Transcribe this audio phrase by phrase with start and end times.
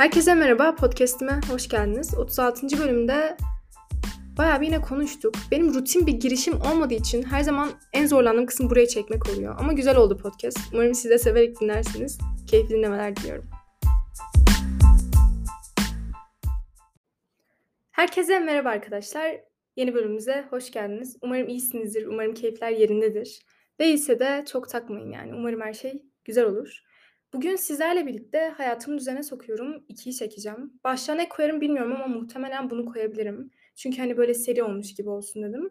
[0.00, 2.14] Herkese merhaba, podcastime hoş geldiniz.
[2.18, 2.78] 36.
[2.78, 3.36] bölümde
[4.38, 5.34] bayağı bir yine konuştuk.
[5.50, 9.56] Benim rutin bir girişim olmadığı için her zaman en zorlandığım kısım buraya çekmek oluyor.
[9.58, 10.58] Ama güzel oldu podcast.
[10.72, 12.18] Umarım siz de severek dinlersiniz.
[12.50, 13.50] Keyifli dinlemeler diliyorum.
[17.90, 19.40] Herkese merhaba arkadaşlar.
[19.76, 21.16] Yeni bölümümüze hoş geldiniz.
[21.22, 23.40] Umarım iyisinizdir, umarım keyifler yerindedir.
[23.80, 25.34] Değilse de çok takmayın yani.
[25.34, 26.89] Umarım her şey güzel olur.
[27.32, 29.84] Bugün sizlerle birlikte hayatımı düzene sokuyorum.
[29.88, 30.80] 2'yi çekeceğim.
[30.84, 33.50] Başlığa ne koyarım bilmiyorum ama muhtemelen bunu koyabilirim.
[33.76, 35.70] Çünkü hani böyle seri olmuş gibi olsun dedim.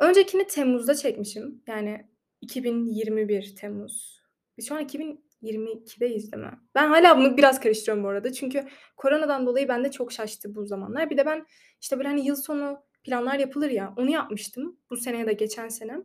[0.00, 1.62] Öncekini Temmuz'da çekmişim.
[1.66, 2.06] Yani
[2.40, 4.22] 2021 Temmuz.
[4.58, 6.58] Biz şu an 2022'deyiz değil mi?
[6.74, 8.32] Ben hala bunu biraz karıştırıyorum bu arada.
[8.32, 8.64] Çünkü
[8.96, 11.10] koronadan dolayı bende çok şaştı bu zamanlar.
[11.10, 11.46] Bir de ben
[11.80, 14.80] işte böyle hani yıl sonu planlar yapılır ya onu yapmıştım.
[14.90, 15.96] Bu sene ya da geçen sene.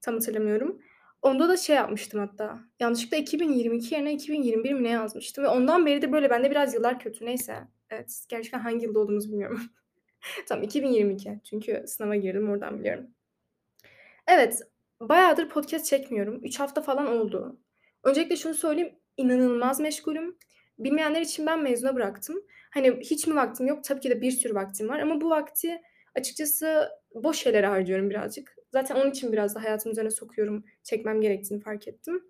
[0.00, 0.82] Tam hatırlamıyorum.
[1.22, 2.58] Onda da şey yapmıştım hatta.
[2.80, 7.00] Yanlışlıkla 2022 yerine 2021 mi ne yazmıştım ve ondan beri de böyle bende biraz yıllar
[7.00, 7.24] kötü.
[7.24, 7.56] Neyse.
[7.90, 8.24] Evet.
[8.28, 9.60] Gerçekten hangi yılda olduğumuzu bilmiyorum.
[10.48, 11.40] Tamam 2022.
[11.50, 13.06] Çünkü sınava girdim oradan biliyorum.
[14.26, 14.62] Evet.
[15.00, 16.44] Bayağıdır podcast çekmiyorum.
[16.44, 17.60] 3 hafta falan oldu.
[18.04, 18.94] Öncelikle şunu söyleyeyim.
[19.16, 20.38] inanılmaz meşgulüm.
[20.78, 22.42] Bilmeyenler için ben mezuna bıraktım.
[22.70, 23.84] Hani hiç mi vaktim yok?
[23.84, 25.82] Tabii ki de bir sürü vaktim var ama bu vakti
[26.14, 28.55] açıkçası boş şeylere harcıyorum birazcık.
[28.76, 32.22] Zaten onun için biraz da hayatım üzerine sokuyorum, çekmem gerektiğini fark ettim.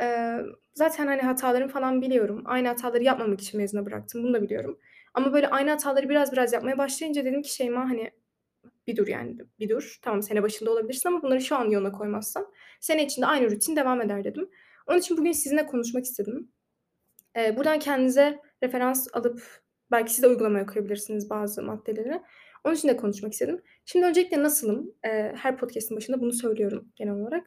[0.00, 0.40] Eee,
[0.74, 2.42] zaten, hani, hatalarımı falan biliyorum.
[2.46, 4.78] Aynı hataları yapmamak için mezuna bıraktım, bunu da biliyorum.
[5.14, 8.10] Ama böyle aynı hataları biraz biraz yapmaya başlayınca dedim ki Şeyma, hani,
[8.86, 9.98] bir dur yani, bir dur.
[10.02, 12.46] Tamam, sene başında olabilirsin ama bunları şu an yoluna koymazsan
[12.80, 14.50] sene içinde aynı rutin devam eder dedim.
[14.88, 16.52] Onun için bugün sizinle konuşmak istedim.
[17.36, 19.42] Eee, buradan kendinize referans alıp
[19.90, 22.22] belki siz de uygulamaya koyabilirsiniz bazı maddeleri.
[22.68, 23.62] Onun için de konuşmak istedim.
[23.86, 24.94] Şimdi öncelikle nasılım?
[25.04, 27.46] Eee, her podcast'in başında bunu söylüyorum genel olarak.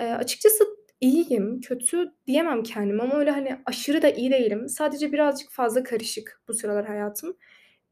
[0.00, 0.64] Eee, açıkçası
[1.00, 4.68] iyiyim, kötü diyemem kendime ama öyle, hani, aşırı da iyi değilim.
[4.68, 7.36] Sadece birazcık fazla karışık bu sıralar hayatım.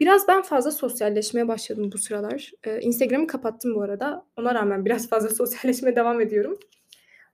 [0.00, 2.53] Biraz ben fazla sosyalleşmeye başladım bu sıralar.
[2.66, 4.26] Eee, Instagram'ı kapattım bu arada.
[4.36, 6.59] Ona rağmen biraz fazla sosyalleşmeye devam ediyorum.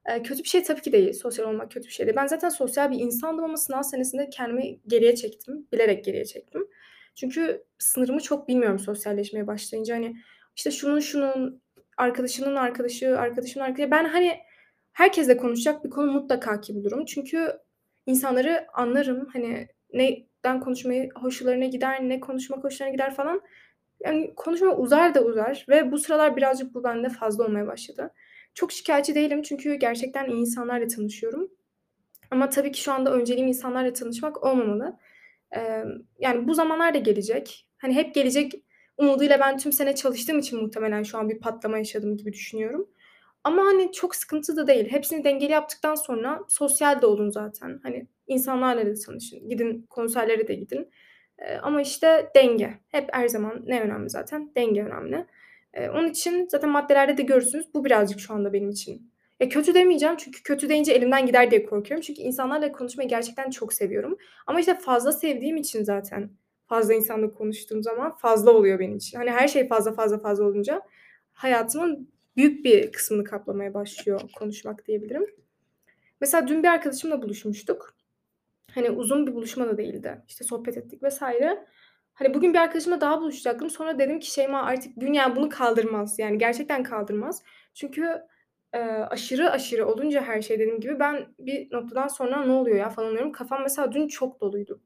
[0.08, 1.12] Eee, kötü bir şey tabii ki değil.
[1.12, 2.16] Sosyal olmak kötü bir şey değil.
[2.16, 5.66] Ben zaten sosyal bir insandım ama sınav senesinde kendimi geriye çektim.
[5.72, 6.69] Bilerek geriye çektim.
[7.16, 9.94] Çünkü sınırımı çok bilmiyorum sosyalleşmeye başlayınca.
[9.94, 10.16] Hani,
[10.56, 11.62] işte, şunun şunun,
[11.97, 14.38] arkadaşının arkadaşı, arkadaşımın arkadaşı Ben, hani,
[14.93, 17.05] herkesle konuşacak bir konu mutlaka ki bulurum.
[17.05, 17.53] Çünkü
[18.06, 19.28] insanları anlarım.
[19.32, 23.41] Hani, neyden konuşmayı hoşlarına gider, ne konuşmak hoşlarına gider falan.
[24.05, 28.10] Yani, konuşma uzar da uzar ve bu sıralar birazcık bu bende fazla olmaya başladı.
[28.55, 31.50] Çok şikâyetçi değilim çünkü gerçekten iyi insanlarla tanışıyorum.
[32.31, 34.97] Ama tabii ki şu anda önceliğim insanlarla tanışmak olmamalı.
[36.18, 37.68] Yani bu zamanlar da gelecek.
[37.78, 38.52] Hani hep gelecek
[38.98, 42.88] umuduyla ben tüm sene çalıştığım için muhtemelen şu an bir patlama yaşadım gibi düşünüyorum.
[43.44, 44.88] Ama, hani, çok sıkıntı da değil.
[44.90, 47.80] Hepsini dengeli yaptıktan sonra sosyal de olun zaten.
[47.82, 49.48] Hani, insanlarla da tanışın.
[49.48, 50.90] Gidin konserlere de gidin.
[51.40, 52.74] Eee, ama, işte, denge.
[52.88, 54.52] Hep her zaman ne önemli zaten?
[54.56, 55.26] Denge önemli.
[55.76, 57.74] Eee, onun için zaten maddelerde de görürsünüz.
[57.74, 59.12] Bu birazcık şu anda benim için.
[59.41, 62.02] Ya, kötü demeyeceğim çünkü kötü deyince elimden gider diye korkuyorum.
[62.02, 64.16] Çünkü insanlarla konuşmayı gerçekten çok seviyorum.
[64.47, 66.30] Ama, işte, fazla sevdiğim için zaten
[66.66, 69.19] fazla insanla konuştuğum zaman fazla oluyor benim için.
[69.19, 70.82] Hani, her şey fazla, fazla, fazla olunca
[71.32, 75.26] hayatımın büyük bir kısmını kaplamaya başlıyor konuşmak diyebilirim.
[76.20, 77.94] Mesela dün bir arkadaşımla buluşmuştuk.
[78.75, 80.22] Hani, uzun bir buluşma da değildi.
[80.28, 81.22] İşte, sohbet ettik vs.
[82.14, 83.70] Hani, bugün bir arkadaşımla daha buluşacaktım.
[83.70, 86.19] Sonra dedim ki Şeyma artık dünya bunu kaldırmaz.
[86.19, 87.42] Yani gerçekten kaldırmaz.
[87.75, 88.22] Çünkü
[88.76, 92.91] Eee, aşırı aşırı olunca her şey dediğim gibi ben bir noktadan sonra ne oluyor ya
[92.91, 93.32] falan oluyorum.
[93.32, 94.82] Kafam mesela dün çok doluydu.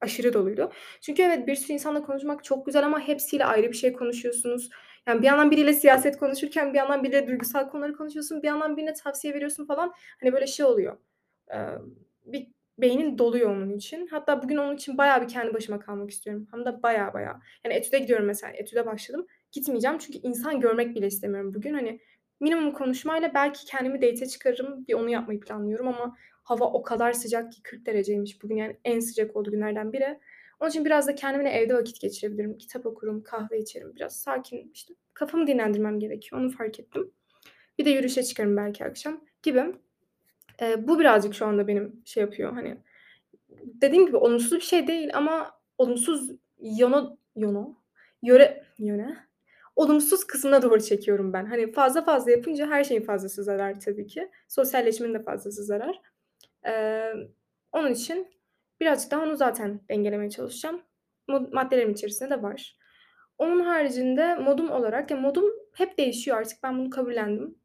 [0.00, 0.72] Aşırı doluydu.
[1.00, 4.70] Çünkü evet, bir sürü insanla konuşmak çok güzel ama hepsiyle ayrı bir şey konuşuyorsunuz.
[5.08, 8.42] Yani bir yandan biriyle siyaset konuşurken bir yandan biriyle duygusal konuları konuşuyorsun.
[8.42, 9.92] Bir yandan birine tavsiye veriyorsun falan.
[10.20, 10.96] Hani böyle şey oluyor.
[11.50, 11.68] Eee,
[12.24, 14.06] bir beynin doluyor onun için.
[14.06, 16.48] Hatta bugün onun için bayağı bir kendi başıma kalmak istiyorum.
[16.52, 17.34] Hem de bayağı bayağı.
[17.64, 18.52] Yani etüde gidiyorum mesela.
[18.52, 19.26] Etüde başladım.
[19.52, 21.74] Gitmeyeceğim çünkü insan görmek bile istemiyorum bugün.
[21.74, 22.00] Hani
[22.40, 24.86] Minimum konuşmayla belki kendimi date'e çıkarırım.
[24.86, 28.56] Bir onu yapmayı planlıyorum ama hava o kadar sıcak ki 40 dereceymiş bugün.
[28.56, 30.18] Yani en sıcak olduğu günlerden biri.
[30.60, 32.58] Onun için biraz da kendimle evde vakit geçirebilirim.
[32.58, 33.96] Kitap okurum, kahve içerim.
[33.96, 36.40] Biraz sakin işte kafamı dinlendirmem gerekiyor.
[36.40, 37.10] Onu fark ettim.
[37.78, 39.64] Bir de yürüyüşe çıkarım belki akşam gibi.
[40.60, 42.78] Eee, bu birazcık şu anda benim şey yapıyor hani
[43.64, 47.68] dediğim gibi olumsuz bir şey değil ama olumsuz yana yana
[48.22, 49.25] yöre yöne
[49.76, 51.46] olumsuz kısmına doğru çekiyorum ben.
[51.46, 54.30] Hani fazla fazla yapınca her şeyin fazlası zarar tabii ki.
[54.48, 56.00] Sosyalleşmenin de fazlası zarar.
[56.64, 57.28] Emm,
[57.72, 58.28] onun için
[58.80, 60.82] birazcık daha onu zaten dengelemeye çalışacağım.
[61.28, 62.78] Mod maddelerim içerisinde de var.
[63.38, 65.44] Onun haricinde modum olarak ya modum
[65.74, 67.58] hep değişiyor artık ben bunu kabullendim.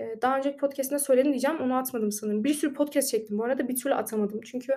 [0.00, 2.44] Eee, daha önceki podcast'imde söyledim diyeceğim, onu atmadım sanırım.
[2.44, 4.40] Bir sürü podcast çektim bu arada, bir türlü atamadım.
[4.40, 4.74] Çünkü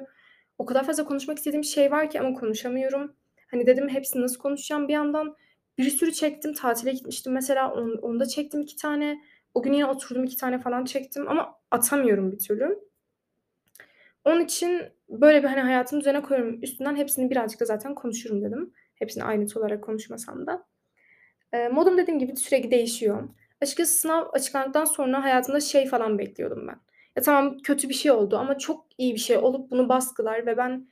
[0.57, 3.15] o kadar fazla konuşmak istediğim şey var ki ama konuşamıyorum.
[3.51, 5.35] Hani, dedim hepsini nasıl konuşacağım bir yandan.
[5.81, 6.53] Bir sürü çektim.
[6.53, 9.21] Tatile gitmiştim mesela, on onda çektim 2 tane.
[9.53, 12.79] O gün yine oturdum 2 tane falan çektim ama atamıyorum bir türlü.
[14.25, 16.63] Onun için böyle bir, hani, hayatımın düzene koyuyorum.
[16.63, 18.73] Üstünden hepsini birazcık da zaten konuşurum dedim.
[18.95, 20.67] Hepsini ayrıntı olarak konuşmasam da.
[21.53, 23.29] Eee, modum dediğim gibi sürekli değişiyor.
[23.61, 26.77] Açıkçası sınav açıklandıktan sonra hayatımda şey falan bekliyordum ben.
[27.17, 30.57] Ya, tamam kötü bir şey oldu ama çok iyi bir şey olup bunu baskılar ve
[30.57, 30.87] ben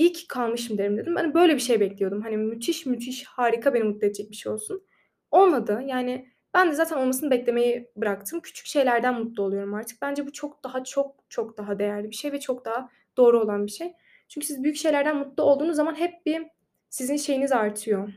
[0.00, 1.16] iyi ki kalmışım derim dedim.
[1.16, 2.22] Hani, böyle bir şey bekliyordum.
[2.22, 4.82] Hani, müthiş, müthiş, harika, beni mutlu edecek bir şey olsun.
[5.30, 5.82] Olmadı.
[5.86, 8.40] Yani, ben de zaten olmasını beklemeyi bıraktım.
[8.40, 10.02] Küçük şeylerden mutlu oluyorum artık.
[10.02, 13.66] Bence bu çok daha, çok, çok daha değerli bir şey ve çok daha doğru olan
[13.66, 13.92] bir şey.
[14.28, 16.42] Çünkü siz büyük şeylerden mutlu olduğunuz zaman hep bir
[16.90, 18.12] sizin şeyiniz artıyor.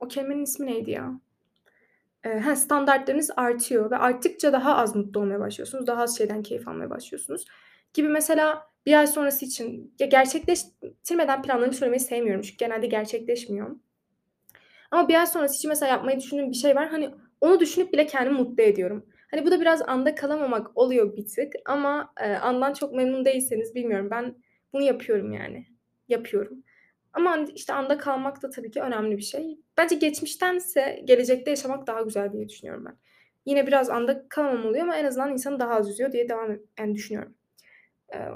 [0.00, 1.20] O kelimenin ismi neydi ya?
[2.22, 5.86] Heh, standartlarınız artıyor ve arttıkça daha az mutlu olmaya başlıyorsunuz.
[5.86, 7.44] Daha az şeyden keyif almaya başlıyorsunuz.
[7.94, 13.76] Gibi mesela bir ay sonrası için ya gerçekleştirmeden planlarımı söylemeyi sevmiyorum çünkü genelde gerçekleşmiyor.
[14.90, 16.88] Ama bir ay sonrası için mesela yapmayı düşündüğüm bir şey var.
[16.88, 17.10] Hani,
[17.40, 19.06] onu düşünüp bile kendimi mutlu ediyorum.
[19.30, 23.74] Hani, bu da biraz anda kalamamak oluyor bir tık ama, eee, andan çok memnun değilseniz
[23.74, 24.34] bilmiyorum ben
[24.72, 25.66] bunu yapıyorum yani.
[26.08, 26.62] Yapıyorum.
[27.12, 29.58] Ama, işte, anda kalmak da tabii ki önemli bir şey.
[29.76, 32.96] Bence geçmiştense gelecekte yaşamak daha güzel diye düşünüyorum ben.
[33.46, 36.94] Yine biraz anda kalamam oluyor ama en azından insanı daha az üzüyor diye devam yani
[36.94, 37.34] düşünüyorum.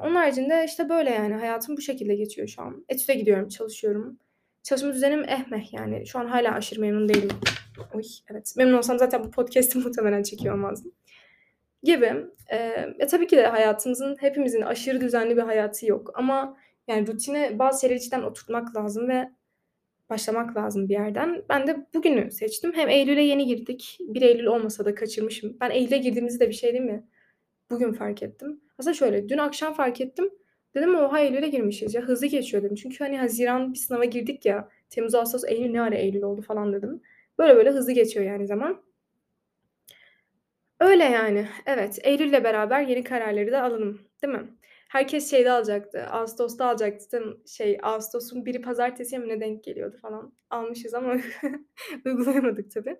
[0.02, 2.84] Onun haricinde, işte, böyle yani hayatım bu şekilde geçiyor şu an.
[2.88, 4.18] Etüde gidiyorum, çalışıyorum.
[4.62, 6.06] Çalışma düzenim eh meh yani.
[6.06, 7.30] Şu an hâlâ aşırı memnun değilim.
[7.94, 8.54] Oy, evet.
[8.56, 10.92] Memnun olsam zaten bu podcast'i muhtemelen çekiyor olmazdım.
[11.82, 12.26] Gibi.
[12.52, 16.56] Eee, e, tabii ki de hayatımızın hepimizin aşırı düzenli bir hayatı yok ama
[16.88, 19.30] yani rutine bazı şeyleri cidden oturtmak lazım ve
[20.10, 21.42] başlamak lazım bir yerden.
[21.48, 22.72] Ben de bugünü seçtim.
[22.74, 23.98] Hem eylüle yeni girdik.
[24.00, 25.56] 1 Eylül olmasa da kaçırmışım.
[25.60, 27.04] Ben eylüle girdiğimizi de bir şey diyeyim mi?
[27.70, 28.60] Bugün fark ettim.
[28.78, 30.30] Aslında şöyle, dün akşam fark ettim.
[30.74, 32.76] Dedim oha eylüle girmişiz ya, hızlı geçiyor dedim.
[32.76, 36.72] Çünkü, hani, haziran bir sınava girdik ya, temmuz, ağustos, eylül ne ara eylül oldu falan
[36.72, 37.02] dedim.
[37.38, 38.82] Böyle böyle hızlı geçiyor yani zaman.
[40.80, 41.48] Öyle yani.
[41.66, 44.56] Evet, eylülle beraber yeni kararları da alalım, değil mi?
[44.88, 47.42] Herkes şeyde alacaktı, ağustosta alacaktım.
[47.46, 50.32] Şey, ağustosun 1'i pazartesiye mi ne denk geliyordu falan.
[50.50, 51.16] Almışız ama
[52.04, 52.96] uygulayamadık tabii.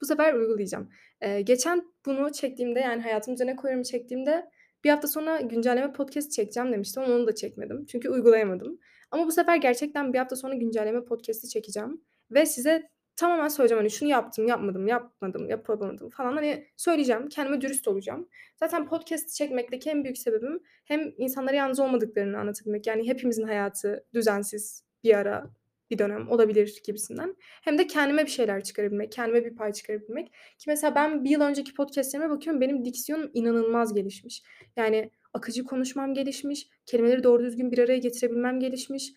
[0.00, 0.90] Bu sefer uygulayacağım.
[1.22, 4.50] Eee, geçen bunu çektiğimde, yani hayatımın üzerine koyuyorum çektiğimde
[4.84, 7.86] bir hafta sonra güncelleme podcast çekeceğim demiştim ama onu da çekmedim.
[7.86, 8.78] Çünkü uygulayamadım.
[9.10, 12.00] Ama bu sefer gerçekten bir hafta sonra güncelleme podcast'i çekeceğim
[12.30, 17.28] ve size tamamen söyleyeceğim, hani, şunu yaptım, yapmadım, yapmadım, yapamadım falan, hani, söyleyeceğim.
[17.28, 18.28] Kendime dürüst olacağım.
[18.60, 24.84] Zaten podcast çekmekteki en büyük sebebim hem insanlara yalnız olmadıklarını anlatabilmek, yani hepimizin hayatı düzensiz
[25.04, 25.50] bir ara,
[25.90, 27.36] bir dönem olabilir gibisinden.
[27.40, 30.26] Hem de kendime bir şeyler çıkarabilmek, kendime bir pay çıkarabilmek.
[30.28, 34.42] Ki mesela ben 1 yıl önceki podcast'lerime bakıyorum, benim diksiyonum inanılmaz gelişmiş.
[34.76, 39.12] Yani akıcı konuşmam gelişmiş, kelimeleri doğru düzgün bir araya getirebilmem gelişmiş.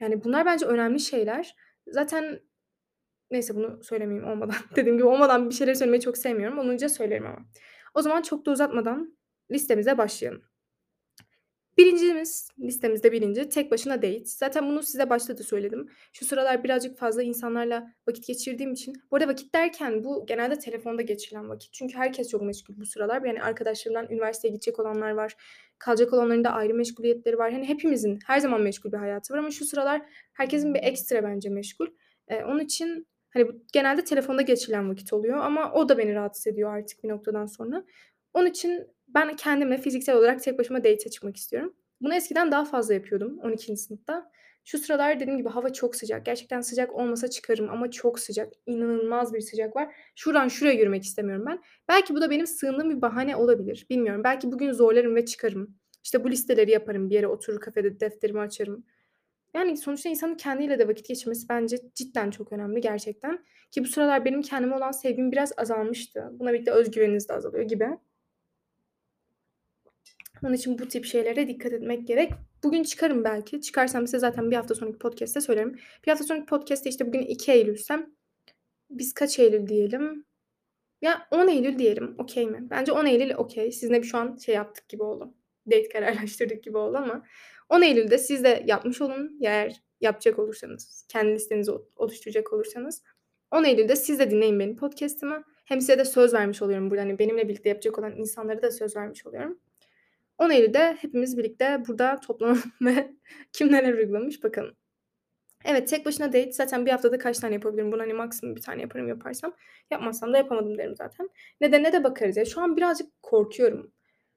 [0.00, 1.54] Yani bunlar bence önemli şeyler.
[1.86, 2.40] Zaten
[3.30, 4.56] neyse bunu söylemeyeyim olmadan.
[4.76, 6.58] Dediğim gibi olmadan bir şeyleri söylemeyi çok sevmiyorum.
[6.58, 7.38] Olunca söylerim ama.
[7.94, 9.18] O zaman çok da uzatmadan
[9.50, 10.49] listemize başlayalım.
[11.80, 14.24] Birincimiz, listemizde 1'inci tek başına date.
[14.24, 15.88] Zaten bunu size başta da söyledim.
[16.12, 21.02] Şu sıralar birazcık fazla insanlarla vakit geçirdiğim için Bu arada vakit derken bu genelde telefonda
[21.02, 21.72] geçirilen vakit.
[21.72, 23.22] Çünkü herkes çok meşgul bu sıralar.
[23.24, 25.34] Yani arkadaşlarımdan üniversiteye gidecek olanlar var.
[25.78, 27.52] Kalacak olanların da ayrı meşguliyetleri var.
[27.52, 30.02] Hani hepimizin her zaman meşgul bir hayatı var ama şu sıralar
[30.32, 31.86] herkesin bir ekstra bence meşgul.
[32.30, 36.46] Eee, onun için, hani, bu genelde telefonda geçirilen vakit oluyor ama o da beni rahatsız
[36.46, 37.84] ediyor artık bir noktadan sonra.
[38.34, 41.74] Onun için ben kendime fiziksel olarak tek başıma date'e çıkmak istiyorum.
[42.00, 44.30] Bunu eskiden daha fazla yapıyordum 12'nci sınıfta.
[44.64, 46.26] Şu sıralar dediğim gibi hava çok sıcak.
[46.26, 48.52] Gerçekten sıcak olmasa çıkarım ama çok sıcak.
[48.66, 49.94] İnanılmaz bir sıcak var.
[50.16, 51.62] Şuradan şuraya yürümek istemiyorum ben.
[51.88, 53.86] Belki bu da benim sığındığım bir bahane olabilir.
[53.90, 54.24] Bilmiyorum.
[54.24, 55.74] Belki bugün zorlarım ve çıkarım.
[56.04, 57.10] İşte bu listeleri yaparım.
[57.10, 58.84] Bir yere oturur kafede defterimi açarım.
[59.54, 63.44] Yani sonuçta insanın kendiyle de vakit geçirmesi bence cidden çok önemli gerçekten.
[63.70, 66.28] Ki bu sıralar benim kendime olan sevgim biraz azalmıştı.
[66.32, 67.88] Buna birlikte öz güveniniz de azalıyor gibi.
[70.44, 72.32] Onun için bu tip şeylere dikkat etmek gerek.
[72.62, 73.60] Bugün çıkarım belki.
[73.60, 75.78] Çıkarsam size zaten bir hafta sonraki podcast'te söylerim.
[76.06, 78.10] Bir hafta sonraki podcast'te işte bugün 2 Eylül'sem
[78.90, 80.24] biz kaç Eylül diyelim?
[81.02, 82.14] Ya 10 Eylül diyelim.
[82.18, 82.66] Okay mi?
[82.70, 83.72] Bence 10 Eylül okay.
[83.72, 85.34] Sizinle bir şu an şey yaptık gibi oldu.
[85.66, 87.24] Date kararlaştırdık gibi oldu ama
[87.68, 89.38] 10 Eylül'de siz de yapmış olun.
[89.42, 93.02] Eğer yapacak olursanız, kendi listenizi oluşturacak olursanız.
[93.50, 95.44] 10 Eylül'de siz de dinleyin benim podcast'ımı.
[95.64, 97.02] Hem size de söz vermiş oluyorum burada.
[97.02, 99.58] Hani benimle birlikte yapacak olan insanlara da söz vermiş oluyorum.
[100.40, 103.10] 10 Eylül'de hepimiz birlikte burada toplanalım ve
[103.52, 104.74] kim neler uygulamış bakalım.
[105.64, 107.92] Evet, tek başına date zaten bir haftada kaç tane yapabilirim?
[107.92, 109.54] Bunu, hani, maksimum 1 tane yaparım yaparsam.
[109.90, 111.30] Yapmazsam da yapamadım derim zaten.
[111.60, 112.36] Nedenine de bakarız.
[112.36, 113.92] Ya, şu an birazcık korkuyorum.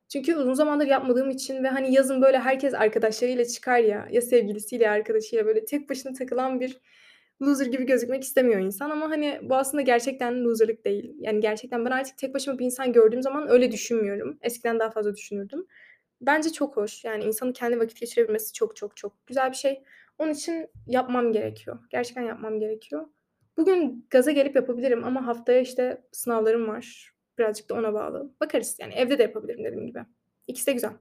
[0.09, 4.89] Çünkü uzun zamandır yapmadığım için ve, hani, yazın, böyle, herkes arkadaşlarıyla çıkar ya, ya sevgilisiyle
[4.89, 6.81] arkadaşıyla, böyle, tek başına takılan bir
[7.41, 11.15] loser gibi gözükmek istemiyor insan ama, hani, bu aslında gerçekten loser'lık değil.
[11.19, 14.37] Yani, gerçekten ben artık tek başıma bir insan gördüğüm zaman öyle düşünmüyorum.
[14.41, 15.67] Eskiden daha fazla düşünürdüm.
[16.23, 17.03] Bence çok hoş.
[17.03, 19.83] Yani, insanın kendi vakit geçirebilmesi çok çok çok güzel bir şey.
[20.17, 21.79] Onun için yapmam gerekiyor.
[21.89, 23.07] Gerçekten yapmam gerekiyor.
[23.57, 27.13] Bugün gaza gelip yapabilirim ama haftaya, işte, sınavlarım var.
[27.37, 28.33] Birazcık da ona bağlı.
[28.41, 28.77] Bakarız.
[28.79, 29.99] Yani, evde de yapabilirim dediğim gibi.
[30.47, 30.91] İkisi de güzel.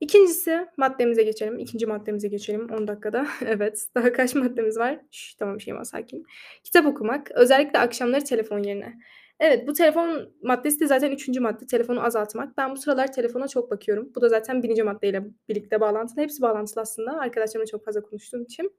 [0.00, 1.58] 2'ncisi maddemize geçelim.
[1.58, 3.26] 2'nci maddemize geçelim 10 dakikada.
[3.46, 3.86] Evet.
[3.94, 5.00] Daha kaç maddemiz var?
[5.10, 6.24] Şş, tamam Şeyma sakin.
[6.64, 7.30] Kitap okumak.
[7.30, 8.98] Özellikle akşamları telefon yerine.
[9.40, 11.66] Evet, bu telefon maddesi de zaten 3'üncü madde.
[11.66, 12.58] Telefonu azaltmak.
[12.58, 14.12] Ben bu sıralar telefona çok bakıyorum.
[14.14, 16.22] Bu da zaten 1'inci maddeyle birlikte bağlantılı.
[16.22, 18.72] Hepsi bağlantılı aslında arkadaşlarımla çok fazla konuştuğum için.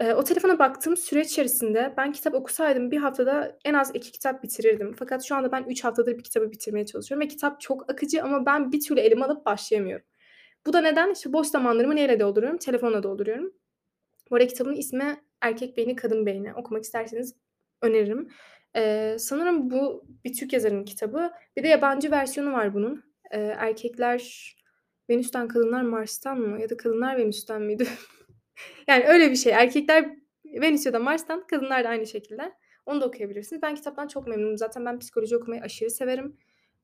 [0.00, 4.42] Eee, o telefona baktığım süreç içerisinde ben kitap okusaydım bir haftada en az 2 kitap
[4.42, 4.94] bitirirdim.
[4.98, 8.46] Fakat şu anda ben 3 haftadır bir kitabı bitirmeye çalışıyorum ve kitap çok akıcı ama
[8.46, 10.06] ben bir türlü elime alıp başlayamıyorum.
[10.66, 11.12] Bu da neden?
[11.12, 12.58] İşte boş zamanlarımı neyle dolduruyorum?
[12.58, 13.52] Telefonla dolduruyorum.
[14.30, 16.54] Bu arada kitabın ismi Erkek Beyni, Kadın Beyni.
[16.54, 17.34] Okumak isterseniz
[17.82, 18.28] öneririm.
[18.76, 21.32] Eee, sanırım bu bir Türk yazarının kitabı.
[21.56, 23.04] Bir de yabancı versiyonu var bunun.
[23.32, 24.54] Eee, Erkekler
[25.10, 27.86] Venüs'ten, Kadınlar Mars'tan mı ya da Kadınlar Venüs'ten miydi?
[28.88, 29.52] Yani öyle bir şey.
[29.52, 30.10] Erkekler
[30.46, 32.52] Venüs ya da Mars'tan, kadınlar da aynı şekilde.
[32.86, 33.62] Onu da okuyabilirsiniz.
[33.62, 34.58] Ben kitaptan çok memnunum.
[34.58, 36.36] Zaten ben psikoloji okumayı aşırı severim.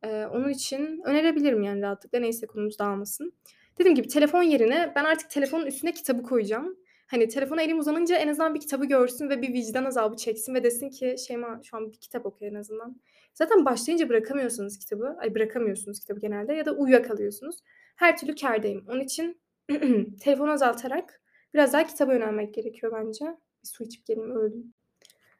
[0.04, 2.18] Eee, onun için önerebilirim yani rahatlıkla.
[2.20, 3.32] Neyse konumuz dağılmasın.
[3.78, 6.76] Dediğim gibi telefon yerine ben artık telefonun üstüne kitabı koyacağım.
[7.10, 10.64] Hani telefona elim uzanınca en azından bir kitabı görsün ve bir vicdan azabı çeksin ve
[10.64, 13.00] desin ki Şeyma şu an bir kitap oku en azından.
[13.34, 15.16] Zaten başlayınca bırakamıyorsunuz kitabı.
[15.18, 17.56] Ay bırakamıyorsunuz kitabı genelde ya da uyuyakalıyorsunuz.
[17.96, 18.84] Her türlü kârdayım.
[18.88, 19.40] Onun için
[20.20, 21.20] telefonu azaltarak
[21.54, 23.24] biraz daha kitaba yönelmek gerekiyor bence.
[23.62, 24.74] Bir su içip geleyim, öldüm.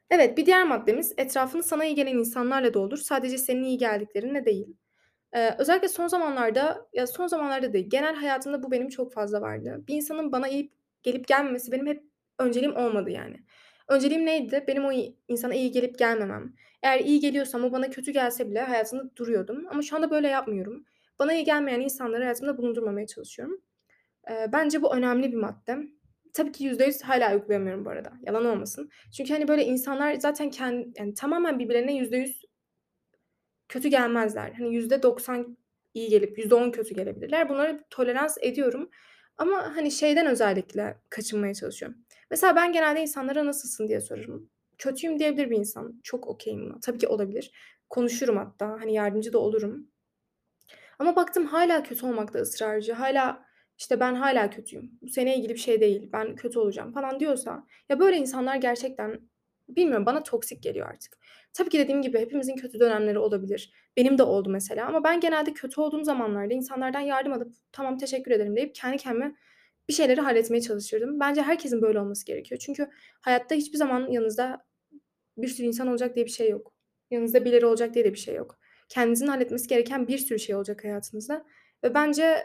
[0.09, 2.97] Evet, bir diğer maddemiz etrafını sana iyi gelen insanlarla doldur.
[2.97, 4.75] Sadece senin iyi geldiklerine değil.
[5.35, 9.83] Eee, özellikle son zamanlarda, ya son zamanlarda değil, genel hayatımda bu benim çok fazla vardı.
[9.87, 10.71] Bir insanın bana iyi
[11.03, 12.03] gelip gelmemesi benim hep
[12.39, 13.37] önceliğim olmadı yani.
[13.89, 14.63] Önceliğim neydi?
[14.67, 14.91] Benim o
[15.27, 16.53] insana iyi gelip gelmemem.
[16.83, 20.85] Eğer iyi geliyorsam o bana kötü gelse bile hayatında duruyordum ama şu anda böyle yapmıyorum.
[21.19, 23.61] Bana iyi gelmeyen insanları hayatımda bulundurmamaya çalışıyorum.
[24.29, 25.77] Eee, bence bu önemli bir madde.
[26.33, 28.89] Tabii ki %100 hâlâ uygulayamıyorum bu arada, yalan olmasın.
[29.17, 32.45] Çünkü, hani, böyle insanlar zaten ken yani tamamen birbirlerine %100
[33.69, 34.51] kötü gelmezler.
[34.53, 35.57] Hani %90
[35.93, 37.49] iyi gelip %10 kötü gelebilirler.
[37.49, 38.89] Bunlara tolerans ediyorum
[39.41, 41.97] ama, hani, şeyden özellikle kaçınmaya çalışıyorum.
[42.31, 44.49] Mesela ben genelde insanlara "Nasılsın?" diye sorarım.
[44.77, 46.01] Kötüyüm diyebilir bir insan.
[46.03, 46.79] Çok okay'im buna.
[46.81, 47.51] Tabii ki olabilir.
[47.89, 49.91] Konuşurum hatta, hani, yardımcı da olurum.
[50.99, 53.45] Ama baktım hâlâ kötü olmakta ısrarcı, hâlâ,
[53.77, 57.65] işte, "Ben hâlâ kötüyüm, bu seninle ilgili bir şey değil, ben kötü olacağım." falan diyorsa,
[57.89, 59.19] ya, böyle insanlar gerçekten
[59.75, 61.17] bilmiyorum bana toksik geliyor artık.
[61.53, 63.73] Tabii ki dediğim gibi hepimizin kötü dönemleri olabilir.
[63.97, 68.31] Benim de oldu mesela ama ben genelde kötü olduğum zamanlarda insanlardan yardım alıp "Tamam, teşekkür
[68.31, 69.35] ederim." deyip kendi kendime
[69.89, 71.19] bir şeyleri halletmeye çalışırdım.
[71.19, 72.59] Bence herkesin böyle olması gerekiyor.
[72.65, 72.89] Çünkü
[73.21, 74.65] hayatta hiçbir zaman yanınızda
[75.37, 76.73] bir sürü insan olacak diye bir şey yok.
[77.11, 78.59] Yanınızda birileri olacak diye de bir şey yok.
[78.89, 81.45] Kendinizin halletmesi gereken bir sürü şey olacak hayatınızda
[81.83, 82.43] ve bence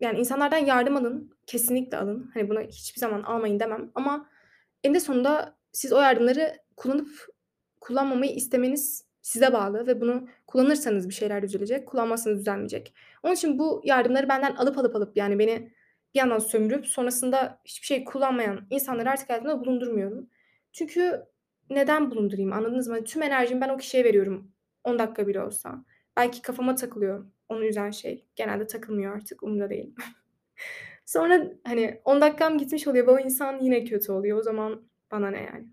[0.00, 2.30] yani insanlardan yardım alın, kesinlikle alın.
[2.34, 4.30] Hani, buna hiçbir zaman almayın demem ama
[4.84, 7.08] eninde sonunda siz o yardımları kullanıp
[7.80, 12.94] kullanmamayı istemeniz size bağlı ve bunu kullanırsanız bir şeyler düzelecek, kullanmazsanız düzelmeyecek.
[13.22, 15.72] Onun için bu yardımları benden alıp, alıp, alıp, yani beni
[16.14, 20.30] bir yandan sömürüp sonrasında hiçbir şey kullanmayan insanları artık hayatımda bulundurmuyorum.
[20.72, 21.22] Çünkü
[21.70, 22.94] neden bulundurayım, anladınız mı?
[22.94, 24.52] Hani, tüm enerjimi ben o kişiye veriyorum
[24.84, 25.84] 10 dakika bile olsa.
[26.16, 28.26] Belki kafama takılıyor onu üzen şey.
[28.36, 29.94] Genelde takılmıyor artık, umurumda değil.
[31.04, 34.38] Sonra, hani, 10 dakikam gitmiş oluyor ve o insan yine kötü oluyor.
[34.38, 35.66] O zaman bana ne yani?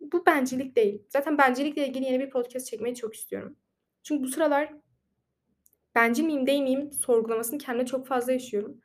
[0.00, 1.02] Bu bencillik değil.
[1.08, 3.56] Zaten bencillikle ilgili yeni bir podcast çekmeyi çok istiyorum.
[4.02, 4.72] Çünkü bu sıralar
[5.94, 8.80] bencil miyim, değil miyim sorgulamasını kendimde çok fazla yaşıyorum.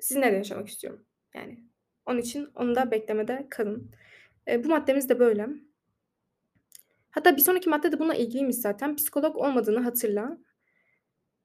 [0.00, 1.04] Sizinle de yaşamak istiyorum
[1.34, 1.64] yani.
[2.06, 3.90] Onun için onu da beklemede kalın.
[4.48, 5.48] Eee, bu maddemiz de böyle.
[7.10, 8.96] Hatta bir sonraki madde de bununla ilgiliymiş zaten.
[8.96, 10.38] Psikolog olmadığını hatırla.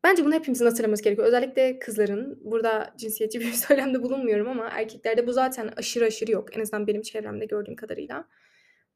[0.03, 1.27] Bence bunu hepimizin hatırlaması gerekiyor.
[1.27, 2.39] Özellikle kızların.
[2.41, 6.58] Burada cinsiyetçi bir söylemde bulunmuyorum ama erkeklerde bu zaten aşırı aşırı yok.
[6.58, 8.27] En azından benim çevremde gördüğüm kadarıyla.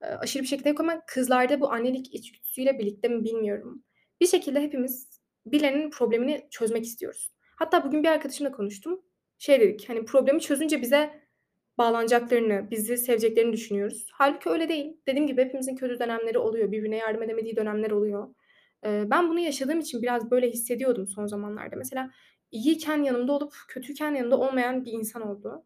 [0.03, 3.83] Eee, aşırı bir şekilde yok ama kızlarda bu annelik içgüdüsüyle birlikte mi bilmiyorum.
[4.21, 7.33] Bir şekilde hepimiz birilerinin problemini çözmek istiyoruz.
[7.55, 9.01] Hatta bugün bir arkadaşımla konuştum.
[9.37, 11.23] Şey dedik, hani, problemi çözünce bize
[11.77, 14.07] bağlanacaklarını, bizi seveceklerini düşünüyoruz.
[14.11, 14.97] Hâlbuki öyle değil.
[15.07, 16.71] Dediğim gibi hepimizin kötü dönemleri oluyor.
[16.71, 18.35] Birbirine yardım edemediği dönemler oluyor.
[18.85, 21.75] Ben bunu yaşadığım için biraz böyle hissediyordum son zamanlarda.
[21.75, 22.11] Mesela
[22.51, 25.65] iyiyken yanımda olup kötüyken yanımda olmayan bir insan oldu.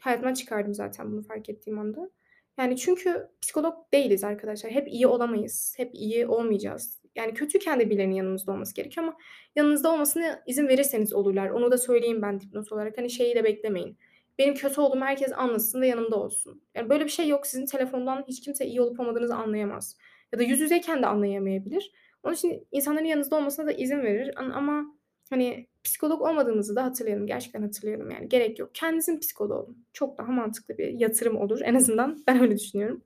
[0.00, 2.10] Hayatımdan çıkardım zaten bunu fark ettiğim anda.
[2.58, 4.72] Yani çünkü psikolog değiliz arkadaşlar.
[4.72, 5.74] Hep iyi olamayız.
[5.76, 7.02] Hep iyi olmayacağız.
[7.16, 9.16] Yani kötüyken de birilerinin yanımızda olması gerekiyor ama
[9.56, 11.50] yanınızda olmasına izin verirseniz olurlar.
[11.50, 12.98] Onu da söyleyeyim ben dipnot olarak.
[12.98, 13.98] Hani şeyi de beklemeyin.
[14.38, 16.62] Benim kötü olduğumu herkes anlasın ve yanımda olsun.
[16.74, 17.46] Yani böyle bir şey yok.
[17.46, 19.96] Sizin telefondan hiç kimse iyi olup olmadığınızı anlayamaz.
[20.32, 21.92] Ya da yüz yüzeyken de anlayamayabilir.
[22.22, 24.34] Onun için insanların yanınızda olmasına da izin verir.
[24.36, 24.84] ama
[25.30, 27.26] hani psikolog olmadığımızı da hatırlayalım.
[27.26, 28.28] Gerçekten hatırlayalım yani.
[28.28, 28.70] Gerek yok.
[28.74, 29.86] Kendinizin psikoloğu olun.
[29.92, 31.60] Çok daha mantıklı bir yatırım olur.
[31.64, 33.02] En azından ben öyle düşünüyorum.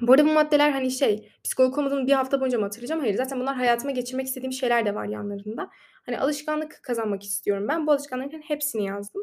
[0.00, 3.00] Bu arada bu maddeler, hani, şey, psikolog olmadığımı bir hafta boyunca mı hatırlayacağım?
[3.00, 3.14] Hayır.
[3.14, 5.70] Zaten bunlar hayatıma geçirmek istediğim şeyler de var yanlarında.
[6.06, 7.86] Hani, alışkanlık kazanmak istiyorum ben.
[7.86, 9.22] Bu alışkanlıkların hepsini yazdım.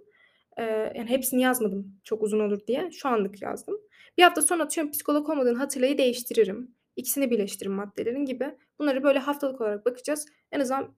[0.58, 2.92] Eee, yani, hepsini yazmadım çok uzun olur diye.
[2.92, 3.77] Şu anlık yazdım.
[4.18, 6.75] Bir hafta sonra atıyorum psikolog olmadığını hatırlayı değiştiririm.
[6.96, 8.58] İkisini birleştiririm maddelerin gibi.
[8.80, 10.26] Bunları böyle haftalık olarak bakacağız.
[10.52, 10.96] En azından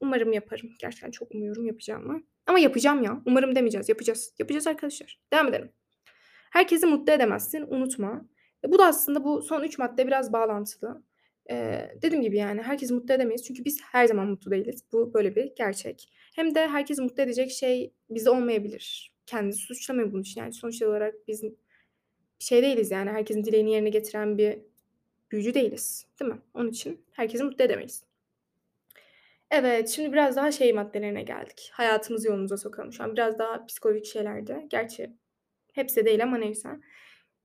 [0.00, 0.70] umarım yaparım.
[0.80, 2.22] Gerçekten çok umuyorum yapacağımı.
[2.46, 3.22] Ama yapacağım ya.
[3.26, 3.88] Umarım demeyeceğiz.
[3.88, 4.34] Yapacağız.
[4.38, 5.20] Yapacağız arkadaşlar.
[5.32, 5.72] Devam edelim.
[6.52, 7.66] Herkesi mutlu edemezsin.
[7.68, 8.28] Unutma.
[8.64, 11.02] E, bu da aslında bu son 3 madde biraz bağlantılı.
[11.50, 14.84] Eee, dediğim gibi, yani, herkesi mutlu edemeyiz çünkü biz her zaman mutlu değiliz.
[14.92, 16.12] Bu böyle bir gerçek.
[16.34, 19.12] Hem de herkesi mutlu edecek şey bizde olmayabilir.
[19.26, 20.40] Kendinizi suçlamayın bunun için.
[20.40, 21.42] Yani, sonuç olarak biz
[22.38, 24.58] şey değiliz, yani, herkesin dileğini yerine getiren bir
[25.32, 26.38] büyücü değiliz, değil mi?
[26.54, 28.04] Onun için herkesi mutlu edemeyiz.
[29.50, 31.70] Evet, şimdi biraz daha şey maddelerine geldik.
[31.72, 32.92] Hayatımızı yolumuza sokalım.
[32.92, 34.66] Şu an biraz daha psikolojik şeylerde.
[34.70, 35.10] Gerçi
[35.72, 36.68] hepsi değil ama neyse.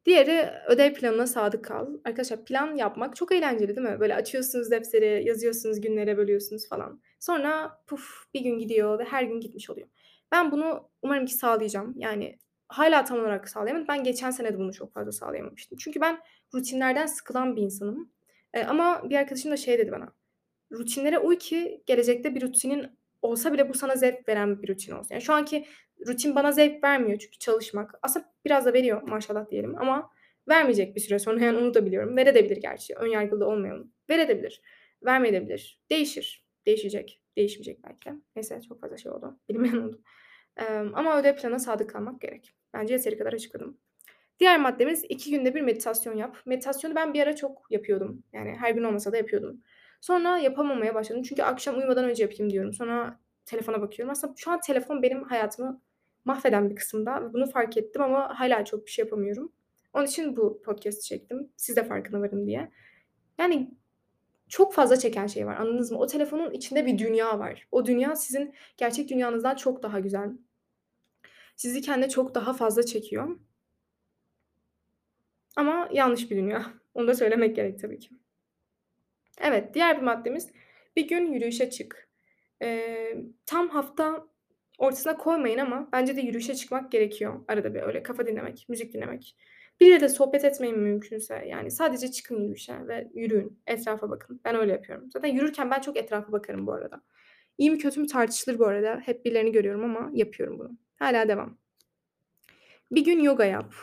[0.06, 1.88] Diğeri ödev planına sadık kal.
[2.06, 4.00] Arkadaşlar plan yapmak çok eğlenceli değil mi?
[4.00, 7.02] Böyle açıyorsunuz defteri, yazıyorsunuz, günlere bölüyorsunuz falan.
[7.20, 9.88] Sonra puf bir gün gidiyor ve her gün gitmiş oluyor.
[10.32, 11.94] Ben bunu umarım ki sağlayacağım.
[11.98, 13.88] Yani hala tam olarak sağlayamadım.
[13.88, 15.78] Ben geçen sene de bunu çok fazla sağlayamamıştım.
[15.78, 16.20] Çünkü ben
[16.56, 18.12] rutinlerden sıkılan bir insanım.
[18.56, 20.14] Eee, ama bir arkadaşım da şey dedi bana.
[20.72, 22.88] Rutinlere uy ki gelecekte bir rutinin
[23.22, 25.10] olsa bile bu sana zevk veren bir rutin olsun.
[25.16, 25.66] Yani şu anki
[26.08, 27.92] rutin bana zevk vermiyor çünkü çalışmak.
[28.02, 30.10] Aslında biraz da veriyor maşallah diyelim ama
[30.48, 32.18] vermeyecek bir süre sonra yani onu da biliyorum.
[32.18, 32.96] Veredebilir gerçi.
[32.96, 33.94] Ön yargılı olmayalım.
[34.10, 34.62] Veredebilir.
[35.06, 35.82] Vermeyebilir.
[35.92, 36.46] Değişir.
[36.66, 37.22] Değişecek.
[37.38, 38.12] Değişmeyecek belki.
[38.36, 39.40] Neyse çok fazla şey oldu.
[39.50, 40.02] Bilmeyen oldu.
[40.60, 42.56] Eee, ama ödev planına sadık kalmak gerek.
[42.74, 43.78] Bence yeteri kadar açıkladım.
[44.40, 46.38] Diğer maddemiz 2 günde bir meditasyon yap.
[46.46, 48.24] Meditasyonu ben bir ara çok yapıyordum.
[48.34, 49.62] Yani her gün olmasa da yapıyordum.
[50.02, 51.24] Sonra yapamamaya başladım.
[51.24, 52.74] Çünkü akşam uyumadan önce yapayım diyorum.
[52.74, 54.12] Sonra telefona bakıyorum.
[54.12, 55.82] Aslında şu an telefon benim hayatımı
[56.26, 59.52] mahveden bir kısımda bunu fark ettim ama hâlâ çok bir şey yapamıyorum.
[59.94, 61.50] Onun için bu podcast'i çektim.
[61.58, 62.72] Siz de farkına varın diye.
[63.38, 63.72] Yani
[64.50, 65.98] çok fazla çeken şey var, anladınız mı?
[65.98, 67.68] O telefonun içinde bir dünya var.
[67.72, 70.32] O dünya sizin gerçek dünyanızdan çok daha güzel.
[71.56, 73.40] Sizi kendine çok daha fazla çekiyor.
[75.58, 76.66] Ama yanlış bir dünya.
[76.94, 78.10] Onu da söylemek gerek tabii ki.
[79.42, 80.52] Evet, diğer bir maddemiz,
[80.96, 82.10] bir gün yürüyüşe çık.
[82.62, 84.28] Eee, tam hafta
[84.78, 89.38] ortasına koymayın ama bence de yürüyüşe çıkmak gerekiyor arada bir öyle kafa dinlemek, müzik dinlemek.
[89.82, 91.46] Biriyle de sohbet etmeyin mümkünse.
[91.48, 94.42] Yani sadece çıkın yürüyüşe ve yürüyün, etrafa bakın.
[94.46, 95.10] Ben öyle yapıyorum.
[95.12, 97.02] Zaten yürürken ben çok etrafa bakarım bu arada.
[97.58, 99.02] İyi mi kötü mü tartışılır bu arada.
[99.06, 100.78] Hep birilerini görüyorum ama yapıyorum bunu.
[101.00, 101.58] Hâlâ devam.
[102.92, 103.74] Bir gün yoga yap.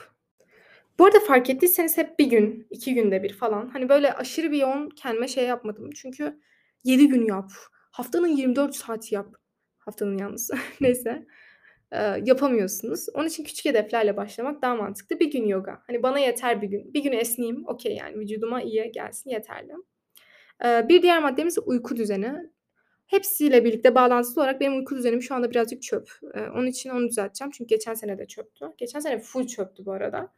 [0.98, 3.68] Bu arada fark ettiyseniz hep 1 gün, 2 günde bir falan.
[3.68, 5.90] Hani, böyle aşırı bir yoğun kendime şey yapmadım.
[5.94, 6.40] Çünkü
[6.84, 7.50] 7 gün yap,
[7.90, 9.34] haftanın 24 saati yap.
[9.78, 10.50] Haftanın yalnız.
[10.80, 11.26] Neyse.
[11.92, 13.06] Eee, yapamıyorsunuz.
[13.14, 15.20] Onun için küçük hedeflerle başlamak daha mantıklı.
[15.20, 15.82] 1 gün yoga.
[15.86, 16.94] Hani, bana yeter 1 gün.
[16.94, 19.72] 1 gün esneyeyim, okay yani vücuduma iyi gelsin yeterli.
[20.64, 22.32] Eee, bir diğer maddemiz uyku düzeni.
[23.08, 26.10] Hepsiyle birlikte bağlantılı olarak benim uyku düzenim şu anda birazcık çöp.
[26.36, 27.52] Eee, onun için onu düzelteceğim.
[27.52, 28.66] Çünkü geçen sene de çöptü.
[28.78, 30.32] Geçen sene full çöptü bu arada.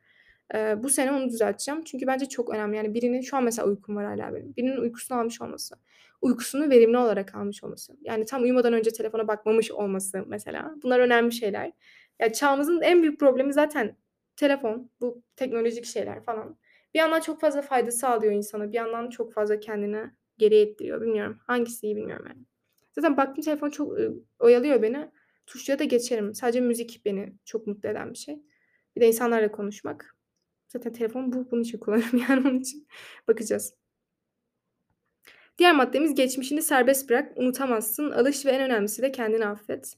[0.54, 1.84] Eee, bu sene onu düzelteceğim.
[1.84, 2.76] Çünkü bence çok önemli.
[2.76, 4.56] Yani birinin şu an mesela uykum var hâlâ benim.
[4.56, 5.74] Birinin uykusunu almış olması,
[6.22, 10.74] uykusunu verimli olarak almış olması, yani tam uyumadan önce telefona bakmamış olması mesela.
[10.82, 11.72] Bunlar önemli şeyler.
[12.20, 13.96] Ya, çağımızın en büyük problemi zaten
[14.36, 16.58] telefon, bu teknolojik şeyler falan.
[16.94, 21.00] Bir yandan çok fazla fayda sağlıyor insana, bir yandan çok fazla kendini geriye ittiriyor.
[21.00, 21.38] Bilmiyorum.
[21.46, 22.40] Hangisi iyi bilmiyorum yani.
[22.92, 23.92] Zaten baktım telefon çok,
[24.38, 25.10] oyalıyor beni.
[25.46, 26.34] Tuşlara da geçerim.
[26.34, 28.42] Sadece müzik beni çok mutlu eden bir şey.
[28.96, 30.15] Bir de insanlarla konuşmak.
[30.68, 31.50] Zaten telefon bu.
[31.50, 32.88] Bunun için kullanıyorum yani onun için.
[33.28, 33.74] Bakacağız.
[35.58, 39.94] Diğer maddemiz geçmişini serbest bırak, unutamazsın, alış ve en önemlisi de kendini affet.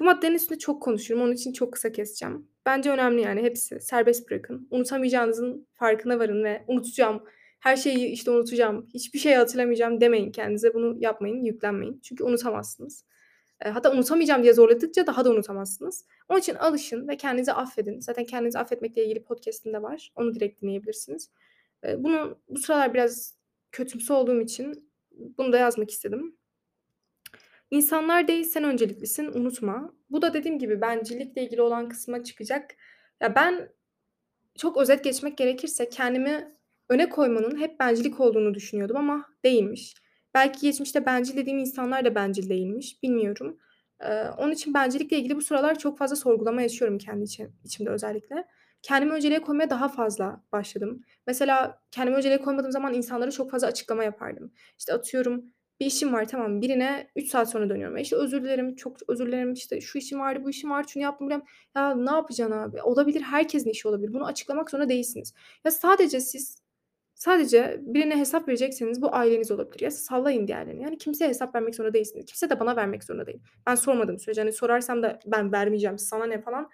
[0.00, 1.22] Bu maddelerin üstünde çok konuşurum.
[1.22, 2.48] Onun için çok kısa keseceğim.
[2.66, 3.80] Bence önemli yani hepsi.
[3.80, 4.68] Serbest bırakın.
[4.70, 7.24] Unutamayacağınızın farkına varın ve unutacağım,
[7.60, 10.74] her şeyi, işte, unutacağım, hiçbir şey hatırlamayacağım demeyin kendinize.
[10.74, 12.00] Bunu yapmayın, yüklenmeyin.
[12.02, 13.04] Çünkü unutamazsınız.
[13.64, 16.04] Hatta unutamayacağım diye zorladıkça daha da unutamazsınız.
[16.28, 18.00] Onun için alışın ve kendinizi affedin.
[18.00, 20.12] Zaten kendinizi affetmekle ilgili podcast'im de var.
[20.16, 21.30] Onu direkt dinleyebilirsiniz.
[21.96, 23.34] Bunu bu sıralar biraz
[23.72, 26.36] kötümser olduğum için bunu da yazmak istedim.
[27.70, 29.94] İnsanlar değil, sen önceliklisin, unutma.
[30.10, 32.76] Bu da dediğim gibi bencillikle ilgili olan kısma çıkacak.
[33.20, 33.72] Ya, ben
[34.58, 36.56] çok özet geçmek gerekirse kendimi
[36.88, 39.94] öne koymanın hep bencillik olduğunu düşünüyordum ama değilmiş.
[40.34, 43.58] Belki geçmişte bencil dediğim insanlar da bencil değilmiş, bilmiyorum.
[44.02, 48.44] Eee, onun için bencillikle ilgili bu sıralar çok fazla sorgulama yaşıyorum kendi içim içimde özellikle.
[48.82, 51.02] Kendimi önceliğe koymaya daha fazla başladım.
[51.26, 54.52] Mesela kendimi önceliğe koymadığım zaman insanlara çok fazla açıklama yapardım.
[54.78, 55.44] İşte, atıyorum,
[55.80, 57.96] bir işim var, tamam Birine 3 saat sonra dönüyorum.
[57.96, 61.02] E, işte, "Özür dilerim, çok özür dilerim, işte, şu işim vardı, bu işim vardı, şunu
[61.02, 62.82] yaptım." yap Ya, ne yapacaksın abi?
[62.82, 64.12] Olabilir, herkesin işi olabilir.
[64.12, 65.34] Bunu açıklamak zorunda değilsiniz.
[65.64, 66.56] Ya, sadece siz
[67.20, 69.80] sadece birine hesap verecekseniz bu aileniz olabilir.
[69.80, 70.84] Ya, sallayın diğerlerini.
[70.84, 72.26] Yani, kimseye hesap vermek zorunda değilsiniz.
[72.26, 73.40] Kimse de bana vermek zorunda değil.
[73.68, 76.70] Ben sormadığım sürece, hani, sorarsam da ben vermeyeceğim, sana ne falan.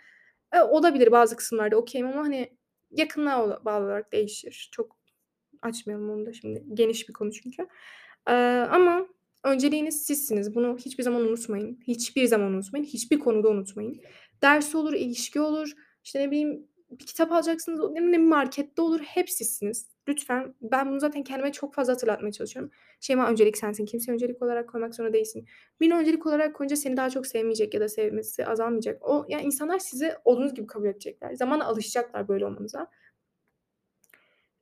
[0.55, 2.59] Eee, olabilir bazı kısımlarda okay'im ama, hani,
[2.91, 4.71] yakınlığa bağlı olarak değişir.
[4.73, 4.99] Çok
[5.63, 6.65] açmayalım onu da şimdi.
[6.75, 7.63] Geniş bir konu çünkü.
[8.29, 8.35] Eee,
[8.73, 9.07] ama
[9.45, 10.55] önceliğiniz sizsiniz.
[10.55, 11.81] Bunu hiçbir zaman unutmayın.
[11.89, 12.87] Hiçbir zaman unutmayın.
[12.87, 14.01] Hiçbir konuda unutmayın.
[14.43, 15.73] Ders olur, ilişki olur,
[16.05, 19.96] işte, ne bileyim, bir kitap alacaksınız, ne bileyim markette olur, hep sizsiniz.
[20.09, 20.55] Lütfen.
[20.63, 22.71] Ben bunu zaten kendime çok fazla hatırlatmaya çalışıyorum.
[23.01, 23.87] "Şeyma, öncelik sensin.
[23.87, 25.47] Kimseyi öncelik olarak koymak zorunda değilsin."
[25.81, 28.99] Birini öncelik olarak koyunca seni daha çok sevmeyecek ya da sevmesi azalmayacak.
[29.09, 31.35] O ya, insanlar sizi olduğunuz gibi kabul edecekler.
[31.35, 32.87] Zamanla alışacaklar böyle olmanıza.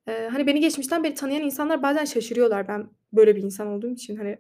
[0.09, 4.16] Eee, hani, beni geçmişten beri tanıyan insanlar bazen şaşırıyorlar ben böyle bir insan olduğum için.
[4.16, 4.38] Hani,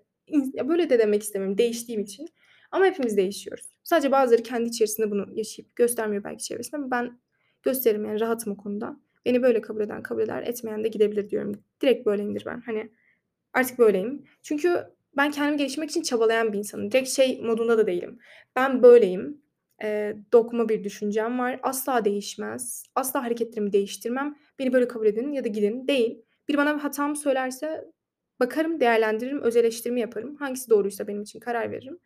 [0.54, 2.28] ya, böyle de demek istemiyorum, değiştiğim için
[2.70, 3.66] ama hepimiz değişiyoruz.
[3.84, 7.20] Sadece bazıları kendi içerisinde bunu yaşayıp göstermiyor belki çevresine ama ben
[7.62, 8.96] gösteririm, yani, rahatım o konuda.
[9.26, 11.64] Beni böyle kabul eden kabul eder, etmeyen de gidebilir diyorum.
[11.82, 12.60] Direkt böyleyimdir ben.
[12.66, 12.90] Hani,
[13.52, 14.24] artık böyleyim.
[14.42, 14.84] Çünkü
[15.16, 16.92] ben kendimi geliştirmek için çabalayan bir insanım.
[16.92, 18.18] Direkt şey modunda da değilim.
[18.56, 19.42] Ben böyleyim.
[19.82, 21.60] Eee, dogma bir düşüncem var.
[21.62, 22.84] Asla değişmez.
[22.94, 24.36] Asla hareketlerimi değiştirmem.
[24.58, 25.88] Beni böyle kabul edin ya da gidin.
[25.88, 26.22] Değil.
[26.48, 27.84] Biri bana bir hatamı söylerse
[28.40, 30.36] bakarım, değerlendiririm, öz eleştirimi yaparım.
[30.36, 31.98] Hangisi doğruysa benim için karar veririm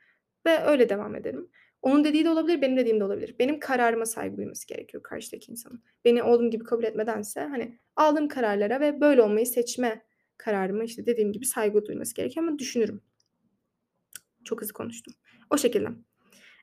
[0.46, 1.50] ve öyle devam ederim.
[1.82, 3.36] Onun dediği de olabilir, benim dediğim de olabilir.
[3.38, 5.82] Benim kararıma saygı duyması gerekiyor karşıdaki insanın.
[6.04, 10.02] Beni olduğum gibi kabul etmedense, hani, aldığım kararlara ve böyle olmayı seçme
[10.36, 13.02] kararıma, işte, dediğim gibi saygı duyması gerekiyor ama düşünürüm.
[14.44, 15.14] Çok hızlı konuştum.
[15.50, 15.88] O şekilde.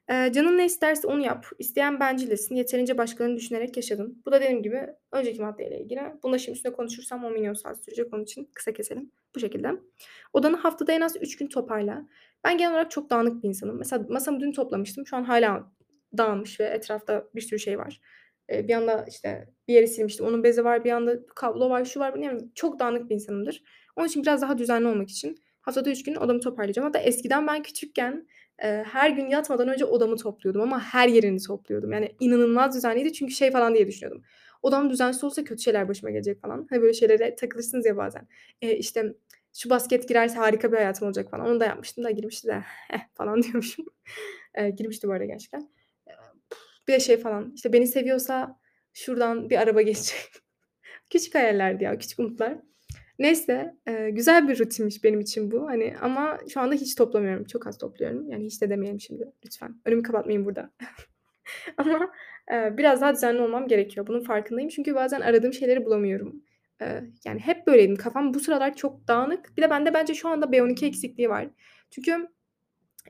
[0.09, 1.45] Eee, canın ne isterse onu yap.
[1.59, 2.55] İsteyen bencildesin.
[2.55, 4.21] Yeterince başkalarını düşünerek yaşadın.
[4.25, 6.01] Bu da dediğim gibi önceki maddeyle ilgili.
[6.23, 8.13] Bunu da şimdi üstüne konuşursam 10 milyon saat sürecek.
[8.13, 9.11] Onun için kısa keselim.
[9.35, 9.71] Bu şekilde.
[10.33, 12.07] Odanı haftada en az 3 gün toparla.
[12.45, 13.77] Ben genel olarak çok dağınık bir insanım.
[13.77, 15.07] Mesela masamı dün toplamıştım.
[15.07, 15.71] Şu an hâlâ
[16.17, 18.01] dağılmış ve etrafta bir sürü şey var.
[18.51, 20.25] Eee, bir yanda, işte, bir yeri silmiştim.
[20.25, 23.63] Onun bezi var, bir yanda kablo var, şu var, yani çok dağınık bir insanımdır.
[23.97, 26.85] Onun için biraz daha düzenli olmak için haftada 3 gün odamı toparlayacağım.
[26.87, 28.27] Hatta eskiden ben küçükken,
[28.63, 31.91] eee, her gün yatmadan önce odamı topluyordum ama her yerini topluyordum.
[31.93, 34.23] Yani inanılmaz düzenliydi çünkü şey falan diye düşünüyordum.
[34.61, 36.67] Odam düzensiz olsa kötü şeyler başıma gelecek falan.
[36.69, 38.27] Hani, böyle şeylere takılırsınız ya bazen.
[38.61, 39.13] Eee, işte,
[39.55, 41.47] şu basket girerse harika bir hayatım olacak falan.
[41.49, 42.63] Onu da yapmıştım da girmişti de
[43.15, 43.85] falan diyormuşum.
[44.57, 45.69] Eee, girmişti bu arada gerçekten.
[46.07, 46.15] Eee,
[46.87, 48.59] bir de şey falan, işte, beni seviyorsa
[48.93, 50.19] şuradan bir araba geçecek.
[51.09, 52.57] Küçük hayallerdi ya, küçük umutlar.
[53.19, 57.45] Neyse, eee, güzel bir rutinmiş benim için bu, hani, ama şu anda hiç toplamıyorum.
[57.45, 58.31] Çok az topluyorum.
[58.31, 59.75] Yani hiç de demeyelim şimdi lütfen.
[59.85, 60.71] Önümü kapatmayın burada.
[61.77, 62.11] Ama,
[62.51, 64.07] eee, biraz daha düzenli olmam gerekiyor.
[64.07, 66.43] Bunun farkındayım çünkü bazen aradığım şeyleri bulamıyorum.
[67.25, 67.95] Yani hep böyleydim.
[67.95, 69.57] Kafam bu sıralar çok dağınık.
[69.57, 71.47] Bir de bende bence şu anda B12 eksikliği var.
[71.91, 72.27] Çünkü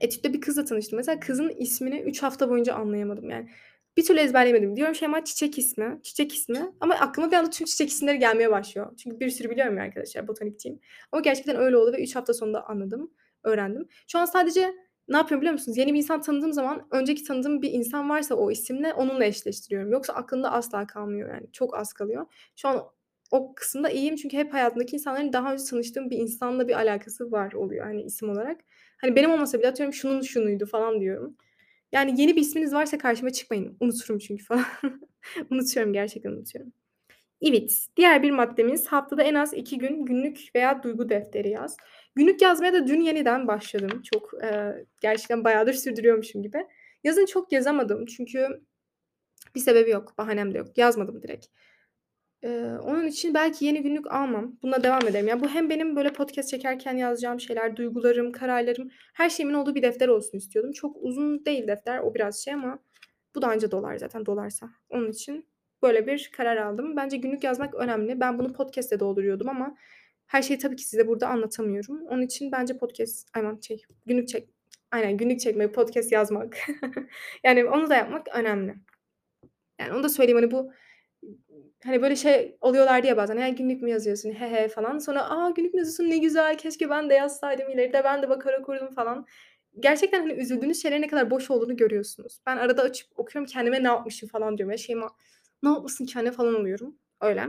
[0.01, 0.97] etütte bir kızla tanıştım.
[0.97, 3.30] Mesela kızın ismini 3 hafta boyunca anlayamadım.
[3.30, 3.49] Yani
[3.97, 4.75] bir türlü ezberleyemedim.
[4.75, 8.97] Diyorum Şeyma çiçek ismi, çiçek ismi ama aklıma bir anda tüm çiçek isimleri gelmeye başlıyor.
[8.97, 10.80] Çünkü bir sürü biliyorum ya arkadaşlar, botanikçiyim.
[11.12, 13.12] Ama gerçekten öyle oldu ve 3 hafta sonunda anladım,
[13.43, 13.88] öğrendim.
[14.08, 14.73] Şu an sadece
[15.08, 15.78] ne yapıyorum biliyor musunuz?
[15.78, 19.91] Yeni bir insan tanıdığım zaman önceki tanıdığım bir insan varsa o isimle onunla eşleştiriyorum.
[19.91, 21.51] Yoksa aklımda asla kalmıyor yani.
[21.51, 22.25] Çok az kalıyor.
[22.56, 22.84] Şu an
[23.32, 27.54] o kısımda iyiyim çünkü hep hayatımdaki insanların daha önce tanıştığım bir insanla bir alakası var
[27.54, 28.62] oluyor, hani, isim olarak.
[29.02, 31.38] Hani, benim olmasa bile atıyorum şunun şunuydu falan diyorum.
[31.92, 33.78] Yani yeni bir isminiz varsa karşıma çıkmayın.
[33.80, 34.66] Unuturum çünkü falan.
[35.52, 36.74] Unutuyorum, gerçekten unutuyorum.
[37.42, 41.78] Evet, diğer bir maddemiz haftada en az 2 gün günlük veya duygu defteri yaz.
[42.16, 44.02] Günlük yazmaya da dün yeniden başladım.
[44.14, 46.68] Çok, eee, gerçekten bayağıdır sürdürüyormuşum gibi.
[47.04, 48.48] Yazın çok yazamadım çünkü
[49.56, 50.78] bir sebebi yok, bahanem de yok.
[50.78, 51.46] Yazmadım direkt.
[52.46, 54.58] Eee, onun için belki yeni günlük almam.
[54.64, 55.28] Bununla devam ederim.
[55.28, 59.82] Ya, bu hem benim böyle podcast çekerken yazacağım şeyler, duygularım, kararlarım, her şeyimin olduğu bir
[59.82, 60.72] defter olsun istiyordum.
[60.72, 62.80] Çok uzun değil defter, o biraz şey ama
[63.36, 64.70] bu da anca dolar zaten dolarsa.
[64.90, 65.46] Onun için
[65.84, 66.96] böyle bir karar aldım.
[66.96, 68.20] Bence günlük yazmak önemli.
[68.20, 69.78] Ben bunu podcast'te dolduruyordum ama
[70.28, 72.02] her şeyi tabii ki size burada anlatamıyorum.
[72.08, 74.50] Onun için bence podcast aman şey, günlük çek
[74.92, 76.58] aynen günlük çekmek, podcast yazmak.
[77.44, 78.76] Yani onu da yapmak önemli.
[79.80, 80.72] Yani onu da söyleyeyim, hani, bu
[81.86, 84.32] hani, böyle şey oluyorlardı ya bazen, "Ya, günlük mü yazıyorsun?
[84.32, 84.98] He he." falan.
[85.00, 86.10] Sonra, "A, günlük mü yazıyorsun?
[86.10, 86.58] Ne güzel.
[86.58, 87.69] Keşke ben de yazsaydım.
[87.69, 89.26] İleride ben de bakar okurdum." falan.
[89.80, 92.39] Gerçekten, hani, üzüldüğünüz şeylerin ne kadar boş olduğunu görüyorsunuz.
[92.45, 94.71] Ben arada açıp okuyorum, kendime "Ne yapmışım?" falan diyorum.
[94.71, 95.10] Ya, Şeyma,
[95.63, 96.95] "Ne yapmışsın anne?" falan oluyorum.
[97.21, 97.48] Öyle.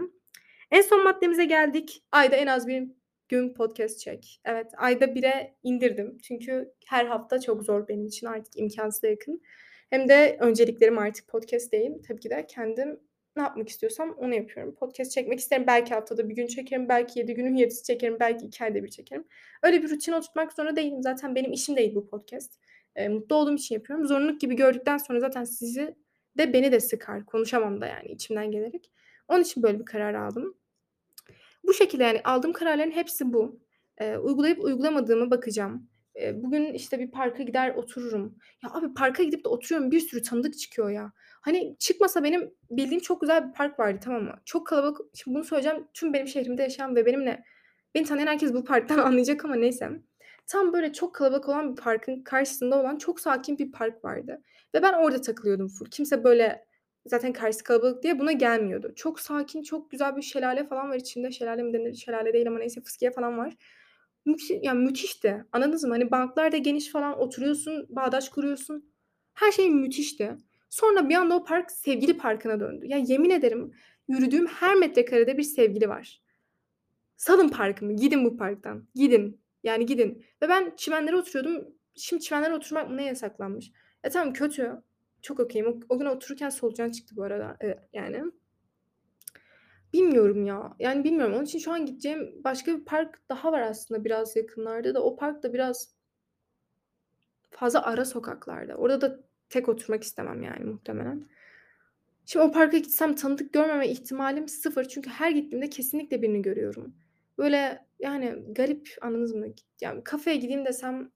[0.70, 2.02] En son maddemize geldik.
[2.12, 2.88] Ayda en az bir
[3.28, 4.40] gün podcast çek.
[4.44, 6.18] Evet ayda bire indirdim.
[6.22, 9.42] Çünkü her hafta çok zor benim için artık imkansıza yakın.
[9.90, 11.90] Hem de önceliklerim artık podcast değil.
[12.08, 13.00] Tabii ki de kendim
[13.36, 14.74] ne yapmak istiyorsam onu yapıyorum.
[14.74, 15.64] Podcast çekmek isterim.
[15.66, 16.88] Belki haftada bir gün çekerim.
[16.88, 18.16] Belki yedi günün yedisi çekerim.
[18.20, 19.24] Belki iki ayda bir çekerim.
[19.62, 21.02] Öyle bir rutin oturtmak zorunda değilim.
[21.02, 22.60] Zaten benim işim değil bu podcast.
[22.96, 24.06] E, mutlu olduğum için yapıyorum.
[24.06, 25.94] Zorunluluk gibi gördükten sonra zaten sizi
[26.38, 27.26] de beni de sıkar.
[27.26, 28.90] Konuşamam da yani içimden gelerek.
[29.28, 30.56] Onun için böyle bir karar aldım.
[31.64, 33.60] Bu şekilde yani aldığım kararların hepsi bu.
[34.00, 35.88] Eee, uygulayıp uygulamadığıma bakacağım.
[36.34, 38.38] Bugün, işte, bir parka gider otururum.
[38.64, 41.12] Ya, abi parka gidip de oturuyorum, bir sürü tanıdık çıkıyor ya.
[41.40, 44.34] Hani, çıkmasa benim bildiğim çok güzel bir park vardı, tamam mı?
[44.44, 47.44] Çok kalabalık Şimdi bunu söyleyeceğim, tüm benim şehrimde yaşayan ve benimle
[47.94, 49.90] beni tanıyan herkes bu parktan anlayacak ama neyse.
[50.46, 54.42] Tam böyle çok kalabalık olan bir parkın karşısında olan çok sakin bir park vardı
[54.74, 55.86] ve ben orada takılıyordum full.
[55.90, 56.66] Kimse böyle
[57.06, 58.92] zaten karşısı kalabalık diye buna gelmiyordu.
[58.96, 61.30] Çok sakin, çok güzel bir şelale falan var içinde.
[61.30, 61.94] Şelale mi denir?
[61.94, 63.54] Şelale değil ama neyse fıskiye falan var.
[64.26, 65.44] Müthi yani müthişti.
[65.52, 65.90] Anladınız mı?
[65.90, 68.92] Hani banklar da geniş falan oturuyorsun, bağdaş kuruyorsun.
[69.34, 70.36] Her şey müthişti.
[70.70, 72.86] Sonra bir anda o park sevgili parkına döndü.
[72.86, 73.72] Ya yemin ederim
[74.08, 76.22] yürüdüğüm her metrekarede bir sevgili var.
[77.16, 78.88] Salın parkımı, gidin bu parktan.
[78.94, 79.40] Gidin.
[79.62, 80.24] Yani gidin.
[80.42, 81.68] Ve ben çimenlere oturuyordum.
[81.94, 83.72] Şimdi çimenlere oturmak mı ne yasaklanmış?
[84.04, 84.72] E tamam kötü.
[85.22, 85.66] Çok okeyim.
[85.66, 87.56] O, o gün otururken solucan çıktı bu arada.
[87.64, 88.22] E, yani.
[89.96, 90.74] Bilmiyorum ya.
[90.78, 91.34] Yani bilmiyorum.
[91.34, 95.02] Onun için şu an gideceğim başka bir park daha var aslında biraz yakınlarda da.
[95.02, 95.94] O park da biraz
[97.50, 98.74] fazla ara sokaklarda.
[98.74, 101.28] Orada da tek oturmak istemem yani muhtemelen.
[102.26, 104.84] Şimdi o parka gitsem tanıdık görmeme ihtimalim sıfır.
[104.84, 106.94] Çünkü her gittiğimde kesinlikle birini görüyorum.
[107.38, 109.46] Böyle yani garip anladınız mı?
[109.80, 111.10] Yani kafeye gideyim desem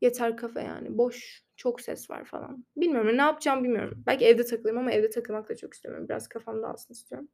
[0.00, 0.98] yeter kafe yani.
[0.98, 1.42] Boş.
[1.56, 2.64] Çok ses var falan.
[2.76, 4.02] Bilmiyorum ne yapacağım bilmiyorum.
[4.06, 6.08] Belki evde takılayım ama evde takılmak da çok istemiyorum.
[6.08, 7.28] Biraz kafam dağılsın istiyorum.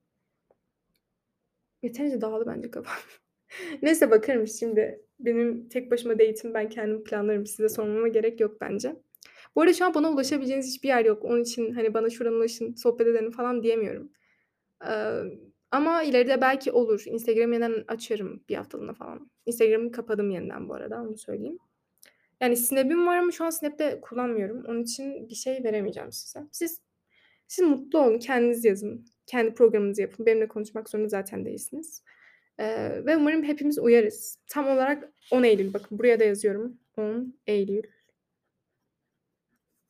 [1.85, 2.95] Yeterince dağıldı bence kafam.
[3.83, 5.01] Neyse bakarım şimdi.
[5.21, 7.47] Benim tek başıma date'im ben kendim planlarım.
[7.47, 8.97] Size sormama gerek yok bence.
[9.57, 11.25] Bu arada şu an bana ulaşabileceğiniz hiçbir yer yok.
[11.25, 14.13] Onun için hani bana şuradan ulaşın, sohbet edelim falan diyemiyorum.
[14.87, 15.23] Ee,
[15.71, 17.03] ama ileride belki olur.
[17.07, 19.31] Instagram yeniden açarım bir haftalığına falan.
[19.47, 21.59] Instagram'ı kapadım yeniden bu arada onu söyleyeyim.
[22.41, 24.65] Yani Snap'im var ama şu an Snap'te kullanmıyorum.
[24.69, 26.41] Onun için bir şey veremeyeceğim size.
[26.53, 26.81] Siz
[27.47, 29.07] siz mutlu olun, kendiniz yazın.
[29.27, 30.27] Kendi programınızı yapın.
[30.27, 32.03] Benimle konuşmak zorunda zaten değilsiniz.
[32.59, 34.39] Ee, ve umarım hepimiz uyarız.
[34.47, 35.73] Tam olarak 10 Eylül.
[35.75, 36.79] Bakın buraya da yazıyorum.
[36.97, 37.83] 10 Eylül.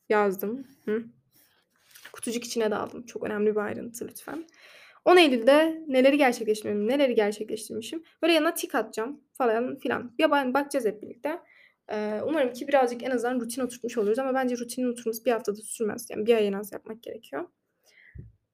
[0.08, 0.66] Yazdım.
[0.84, 1.04] Hı.
[2.12, 3.06] Kutucuk içine de aldım.
[3.06, 4.44] Çok önemli bir ayrıntı lütfen.
[5.04, 8.02] 10 Eylül'de neleri gerçekleştirmişim, neleri gerçekleştirmişim.
[8.22, 10.18] Böyle yanına tik atacağım falan filan.
[10.18, 11.40] Bir bakacağız hep birlikte.
[11.92, 15.56] Ee, umarım ki birazcık en azından rutin oturtmuş oluruz ama bence rutinin oturması bir haftada
[15.56, 16.06] sürmez.
[16.10, 17.48] Yani bir ay en az yapmak gerekiyor.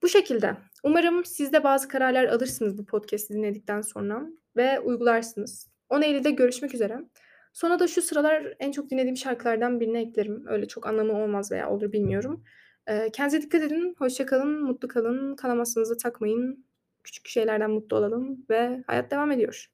[0.03, 0.57] Bu şekilde.
[0.85, 4.23] Umarım siz de bazı kararlar alırsınız bu podcast'i dinledikten sonra
[4.57, 5.71] ve uygularsınız.
[5.89, 6.99] 10 Eylül'de görüşmek üzere.
[7.53, 10.45] Sonra da şu sıralar en çok dinlediğim şarkılardan birini eklerim.
[10.49, 12.45] Öyle çok anlamı olmaz veya olur bilmiyorum.
[12.87, 13.95] Ee, kendinize dikkat edin.
[13.99, 15.37] Hoşça kalın, mutlu kalın.
[15.37, 16.67] Kanamasınızı takmayın.
[17.05, 19.67] Küçük şeylerden mutlu olalım ve hayat devam ediyor.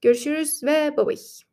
[0.00, 1.49] Görüşürüz ve bye bye.